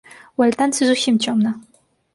[0.41, 1.57] У альтанцы зусім цёмна.